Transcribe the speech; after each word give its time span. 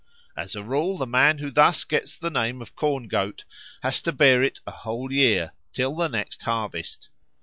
As 0.35 0.55
a 0.55 0.63
rule, 0.63 0.97
the 0.97 1.05
man 1.05 1.37
who 1.37 1.51
thus 1.51 1.83
gets 1.83 2.15
the 2.17 2.31
name 2.31 2.59
of 2.59 2.75
Corn 2.75 3.07
goat 3.07 3.45
has 3.83 4.01
to 4.01 4.11
bear 4.11 4.41
it 4.41 4.59
a 4.65 4.71
whole 4.71 5.11
year 5.13 5.51
till 5.73 5.95
the 5.95 6.07
next 6.07 6.41
harvest. 6.41 7.11